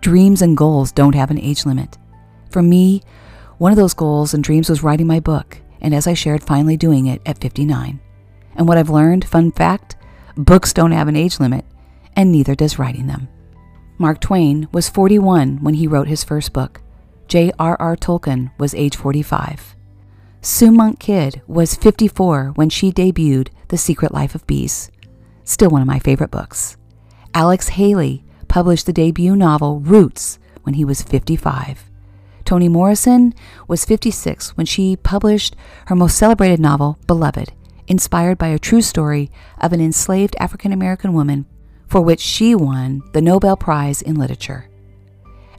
Dreams 0.00 0.40
and 0.40 0.56
goals 0.56 0.92
don't 0.92 1.16
have 1.16 1.32
an 1.32 1.40
age 1.40 1.66
limit. 1.66 1.98
For 2.48 2.62
me, 2.62 3.02
one 3.58 3.72
of 3.72 3.76
those 3.76 3.92
goals 3.92 4.34
and 4.34 4.44
dreams 4.44 4.70
was 4.70 4.84
writing 4.84 5.08
my 5.08 5.18
book, 5.18 5.58
and 5.80 5.92
as 5.92 6.06
I 6.06 6.14
shared, 6.14 6.44
finally 6.44 6.76
doing 6.76 7.06
it 7.06 7.22
at 7.26 7.38
59. 7.38 7.98
And 8.54 8.68
what 8.68 8.78
I've 8.78 8.88
learned, 8.88 9.24
fun 9.24 9.50
fact, 9.50 9.96
books 10.36 10.72
don't 10.72 10.92
have 10.92 11.08
an 11.08 11.16
age 11.16 11.40
limit 11.40 11.64
and 12.16 12.30
neither 12.30 12.54
does 12.54 12.78
writing 12.78 13.06
them. 13.06 13.28
Mark 13.98 14.20
Twain 14.20 14.68
was 14.72 14.88
41 14.88 15.58
when 15.62 15.74
he 15.74 15.86
wrote 15.86 16.08
his 16.08 16.24
first 16.24 16.52
book. 16.52 16.80
J.R.R. 17.28 17.96
Tolkien 17.96 18.50
was 18.58 18.74
age 18.74 18.96
45. 18.96 19.76
Sue 20.40 20.72
Monk 20.72 20.98
Kidd 20.98 21.40
was 21.46 21.76
54 21.76 22.52
when 22.56 22.68
she 22.68 22.92
debuted 22.92 23.48
The 23.68 23.78
Secret 23.78 24.12
Life 24.12 24.34
of 24.34 24.46
Bees, 24.46 24.90
still 25.44 25.70
one 25.70 25.80
of 25.82 25.86
my 25.86 26.00
favorite 26.00 26.32
books. 26.32 26.76
Alex 27.32 27.68
Haley 27.68 28.24
published 28.48 28.86
the 28.86 28.92
debut 28.92 29.36
novel 29.36 29.78
Roots 29.80 30.38
when 30.64 30.74
he 30.74 30.84
was 30.84 31.00
55. 31.00 31.88
Toni 32.44 32.68
Morrison 32.68 33.32
was 33.68 33.84
56 33.84 34.56
when 34.56 34.66
she 34.66 34.96
published 34.96 35.54
her 35.86 35.94
most 35.94 36.18
celebrated 36.18 36.58
novel, 36.58 36.98
Beloved, 37.06 37.52
inspired 37.86 38.36
by 38.36 38.48
a 38.48 38.58
true 38.58 38.82
story 38.82 39.30
of 39.60 39.72
an 39.72 39.80
enslaved 39.80 40.34
African 40.40 40.72
American 40.72 41.12
woman 41.12 41.46
for 41.92 42.00
which 42.00 42.20
she 42.20 42.54
won 42.54 43.02
the 43.12 43.20
Nobel 43.20 43.54
Prize 43.54 44.00
in 44.00 44.14
Literature. 44.14 44.66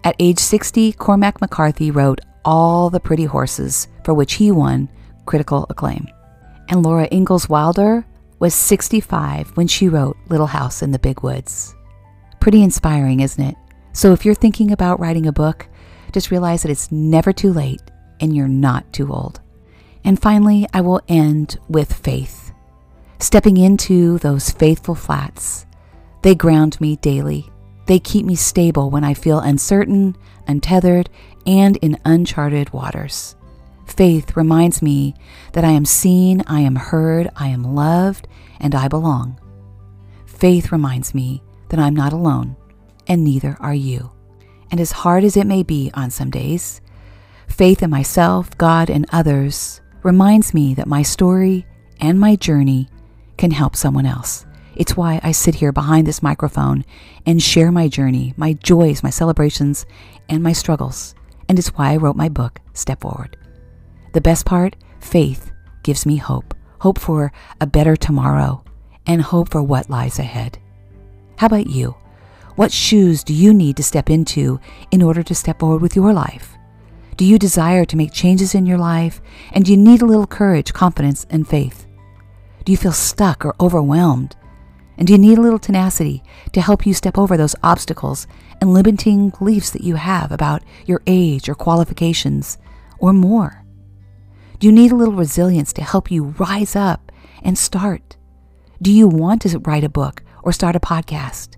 At 0.04 0.16
age 0.18 0.40
60, 0.40 0.94
Cormac 0.94 1.40
McCarthy 1.40 1.92
wrote 1.92 2.22
All 2.44 2.90
the 2.90 3.00
Pretty 3.00 3.25
Horses, 3.25 3.88
for 4.04 4.16
which 4.16 4.34
he 4.34 4.52
won 4.52 4.90
critical 5.28 5.68
acclaim. 5.70 6.08
And 6.70 6.82
Laura 6.82 7.08
Ingalls 7.12 7.48
Wilder 7.48 8.04
was 8.40 8.56
65 8.56 9.56
when 9.56 9.68
she 9.68 9.88
wrote 9.88 10.18
Little 10.28 10.48
House 10.48 10.82
in 10.82 10.90
the 10.90 10.98
Big 10.98 11.22
Woods. 11.22 11.75
Pretty 12.40 12.63
inspiring, 12.63 13.20
isn't 13.20 13.46
it? 13.50 13.56
So 13.92 14.12
if 14.12 14.25
you're 14.25 14.34
thinking 14.34 14.72
about 14.72 15.00
writing 15.00 15.28
a 15.28 15.32
book, 15.32 15.68
just 16.13 16.32
realize 16.32 16.63
that 16.63 16.72
it's 16.72 16.92
never 16.92 17.32
too 17.32 17.54
late 17.54 17.84
and 18.20 18.36
you're 18.36 18.48
not 18.48 18.92
too 18.92 19.13
old. 19.13 19.40
And 20.04 20.20
finally, 20.20 20.66
I 20.74 20.82
will 20.82 21.02
end 21.08 21.60
with 21.70 21.94
faith. 21.94 22.52
Stepping 23.20 23.58
into 23.58 24.18
those 24.18 24.50
faithful 24.50 24.96
flats 24.96 25.68
they 26.24 26.36
ground 26.36 26.80
me 26.82 26.96
daily. 26.98 27.50
They 27.86 28.00
keep 28.00 28.25
me 28.25 28.36
stable 28.36 28.89
when 28.89 29.03
I 29.03 29.13
feel 29.13 29.39
uncertain, 29.39 30.15
untethered, 30.48 31.10
and 31.46 31.75
in 31.77 32.00
uncharted 32.06 32.72
waters. 32.72 33.36
Faith 33.86 34.38
reminds 34.38 34.82
me 34.82 35.13
that 35.51 35.65
I 35.65 35.72
am 35.72 35.84
seen, 35.84 36.42
I 36.48 36.62
am 36.62 36.77
heard, 36.77 37.30
I 37.36 37.50
am 37.50 37.75
loved, 37.75 38.30
and 38.60 38.74
I 38.74 38.88
belong. 38.88 39.38
Faith 40.25 40.72
reminds 40.72 41.13
me 41.13 41.44
that 41.70 41.80
I'm 41.80 41.96
not 41.96 42.13
alone, 42.13 42.56
and 43.06 43.24
neither 43.24 43.58
are 43.60 43.74
you. 43.74 44.12
And 44.72 44.80
as 44.80 44.94
hard 44.94 45.25
as 45.25 45.36
it 45.36 45.46
may 45.46 45.62
be 45.62 45.92
on 45.94 46.10
some 46.10 46.32
days, 46.32 46.80
faith 47.48 47.84
in 47.84 47.89
myself, 47.89 48.58
God, 48.58 48.89
and 48.89 49.06
others 49.12 49.82
reminds 50.03 50.53
me 50.53 50.74
that 50.75 50.88
my 50.88 51.01
story 51.01 51.65
and 52.00 52.18
my 52.18 52.38
journey 52.38 52.89
can 53.38 53.51
help 53.51 53.75
someone 53.75 54.06
else. 54.06 54.46
It's 54.75 54.98
why 54.98 55.20
I 55.24 55.32
sit 55.32 55.56
here 55.56 55.72
behind 55.72 56.08
this 56.08 56.24
microphone 56.24 56.86
and 57.25 57.42
share 57.42 57.72
my 57.72 57.88
journey, 57.88 58.34
my 58.38 58.53
joys, 58.53 59.03
my 59.03 59.10
celebrations, 59.10 59.86
and 60.30 60.42
my 60.42 60.53
struggles. 60.53 61.15
And 61.48 61.60
it's 61.60 61.70
why 61.70 61.92
I 61.92 61.98
wrote 61.98 62.15
my 62.15 62.30
book, 62.30 62.60
Step 62.74 63.01
Forward. 63.01 63.38
The 64.13 64.22
best 64.22 64.46
part 64.46 64.75
faith 65.00 65.51
gives 65.84 66.06
me 66.06 66.18
hope 66.18 66.53
hope 66.84 67.00
for 67.00 67.32
a 67.62 67.65
better 67.65 67.96
tomorrow 67.96 68.62
and 69.08 69.22
hope 69.22 69.50
for 69.50 69.63
what 69.63 69.89
lies 69.89 70.20
ahead. 70.20 70.60
How 71.38 71.48
about 71.48 71.68
you? 71.68 71.96
What 72.58 72.74
shoes 72.74 73.24
do 73.24 73.34
you 73.34 73.53
need 73.53 73.77
to 73.77 73.84
step 73.84 74.10
into 74.10 74.60
in 74.92 75.01
order 75.01 75.24
to 75.24 75.34
step 75.34 75.62
forward 75.62 75.82
with 75.82 75.96
your 75.96 76.12
life? 76.12 76.58
Do 77.15 77.24
you 77.24 77.39
desire 77.39 77.86
to 77.86 77.96
make 77.96 78.12
changes 78.12 78.53
in 78.53 78.65
your 78.65 78.77
life? 78.77 79.22
And 79.53 79.63
do 79.63 79.72
you 79.72 79.77
need 79.77 80.01
a 80.01 80.06
little 80.06 80.27
courage, 80.27 80.74
confidence, 80.74 81.25
and 81.30 81.48
faith? 81.48 81.88
Do 82.65 82.74
you 82.74 82.77
feel 82.77 82.92
stuck 82.92 83.46
or 83.46 83.56
overwhelmed? 83.62 84.36
And 84.98 85.08
do 85.08 85.14
you 85.14 85.20
need 85.20 85.38
a 85.38 85.42
little 85.42 85.60
tenacity 85.60 86.24
to 86.52 86.62
help 86.62 86.86
you 86.86 86.94
step 86.94 87.18
over 87.18 87.36
those 87.36 87.56
obstacles 87.64 88.28
and 88.62 88.74
limiting 88.74 89.30
beliefs 89.30 89.72
that 89.72 89.84
you 89.84 89.96
have 89.96 90.32
about 90.32 90.64
your 90.86 91.02
age 91.08 91.50
or 91.50 91.56
qualifications 91.56 92.58
or 93.00 93.12
more? 93.12 93.64
Do 94.60 94.68
you 94.68 94.72
need 94.72 94.92
a 94.92 94.96
little 94.96 95.16
resilience 95.16 95.74
to 95.74 95.84
help 95.84 96.10
you 96.10 96.36
rise 96.38 96.76
up 96.76 97.12
and 97.42 97.58
start? 97.58 98.18
Do 98.82 98.92
you 98.92 99.08
want 99.08 99.42
to 99.42 99.60
write 99.60 99.84
a 99.84 99.90
book 99.90 100.24
or 100.44 100.54
start 100.54 100.76
a 100.76 100.80
podcast? 100.80 101.58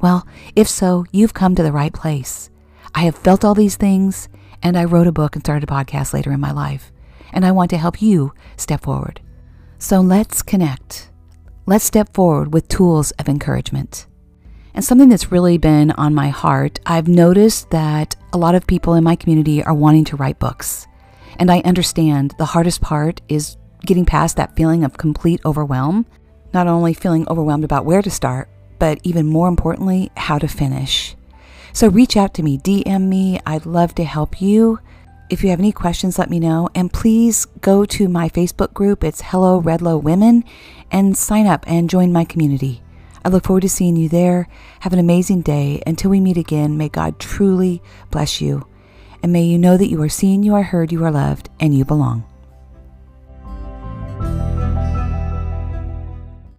Well, 0.00 0.26
if 0.56 0.68
so, 0.68 1.04
you've 1.12 1.34
come 1.34 1.54
to 1.54 1.62
the 1.62 1.72
right 1.72 1.92
place. 1.92 2.50
I 2.94 3.02
have 3.02 3.16
felt 3.16 3.44
all 3.44 3.54
these 3.54 3.76
things, 3.76 4.28
and 4.62 4.76
I 4.76 4.84
wrote 4.84 5.06
a 5.06 5.12
book 5.12 5.36
and 5.36 5.44
started 5.44 5.68
a 5.68 5.72
podcast 5.72 6.12
later 6.12 6.32
in 6.32 6.40
my 6.40 6.50
life, 6.50 6.90
and 7.32 7.46
I 7.46 7.52
want 7.52 7.70
to 7.70 7.78
help 7.78 8.02
you 8.02 8.32
step 8.56 8.80
forward. 8.80 9.20
So 9.78 10.00
let's 10.00 10.42
connect. 10.42 11.11
Let's 11.64 11.84
step 11.84 12.12
forward 12.12 12.52
with 12.52 12.66
tools 12.66 13.12
of 13.12 13.28
encouragement. 13.28 14.06
And 14.74 14.84
something 14.84 15.08
that's 15.08 15.30
really 15.30 15.58
been 15.58 15.92
on 15.92 16.12
my 16.12 16.28
heart, 16.28 16.80
I've 16.86 17.06
noticed 17.06 17.70
that 17.70 18.16
a 18.32 18.38
lot 18.38 18.56
of 18.56 18.66
people 18.66 18.94
in 18.94 19.04
my 19.04 19.14
community 19.14 19.62
are 19.62 19.72
wanting 19.72 20.04
to 20.06 20.16
write 20.16 20.40
books. 20.40 20.88
And 21.38 21.52
I 21.52 21.60
understand 21.60 22.34
the 22.36 22.46
hardest 22.46 22.80
part 22.80 23.20
is 23.28 23.56
getting 23.86 24.04
past 24.04 24.36
that 24.38 24.56
feeling 24.56 24.82
of 24.82 24.98
complete 24.98 25.40
overwhelm, 25.44 26.04
not 26.52 26.66
only 26.66 26.94
feeling 26.94 27.28
overwhelmed 27.28 27.62
about 27.62 27.84
where 27.84 28.02
to 28.02 28.10
start, 28.10 28.48
but 28.80 28.98
even 29.04 29.26
more 29.28 29.46
importantly, 29.46 30.10
how 30.16 30.38
to 30.38 30.48
finish. 30.48 31.14
So 31.72 31.86
reach 31.86 32.16
out 32.16 32.34
to 32.34 32.42
me, 32.42 32.58
DM 32.58 33.02
me. 33.02 33.38
I'd 33.46 33.66
love 33.66 33.94
to 33.94 34.04
help 34.04 34.42
you. 34.42 34.80
If 35.32 35.42
you 35.42 35.48
have 35.48 35.60
any 35.60 35.72
questions, 35.72 36.18
let 36.18 36.28
me 36.28 36.38
know. 36.38 36.68
And 36.74 36.92
please 36.92 37.46
go 37.62 37.86
to 37.86 38.06
my 38.06 38.28
Facebook 38.28 38.74
group. 38.74 39.02
It's 39.02 39.22
Hello 39.22 39.62
Redlow 39.62 40.02
Women 40.02 40.44
and 40.90 41.16
sign 41.16 41.46
up 41.46 41.64
and 41.66 41.88
join 41.88 42.12
my 42.12 42.26
community. 42.26 42.82
I 43.24 43.30
look 43.30 43.44
forward 43.44 43.62
to 43.62 43.68
seeing 43.70 43.96
you 43.96 44.10
there. 44.10 44.46
Have 44.80 44.92
an 44.92 44.98
amazing 44.98 45.40
day. 45.40 45.82
Until 45.86 46.10
we 46.10 46.20
meet 46.20 46.36
again, 46.36 46.76
may 46.76 46.90
God 46.90 47.18
truly 47.18 47.80
bless 48.10 48.42
you. 48.42 48.66
And 49.22 49.32
may 49.32 49.44
you 49.44 49.58
know 49.58 49.78
that 49.78 49.88
you 49.88 50.02
are 50.02 50.10
seen, 50.10 50.42
you 50.42 50.52
are 50.54 50.64
heard, 50.64 50.92
you 50.92 51.02
are 51.02 51.10
loved, 51.10 51.48
and 51.58 51.74
you 51.74 51.86
belong. 51.86 52.30